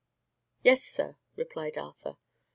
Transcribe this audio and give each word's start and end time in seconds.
"Yes, 0.63 0.83
sir," 0.83 1.19
replied 1.35 1.77
Arthur. 1.77 2.17